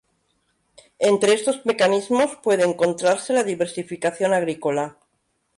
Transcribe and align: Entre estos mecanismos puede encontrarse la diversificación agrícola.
Entre 0.97 1.31
estos 1.35 1.63
mecanismos 1.63 2.35
puede 2.41 2.63
encontrarse 2.63 3.33
la 3.33 3.43
diversificación 3.43 4.33
agrícola. 4.33 4.97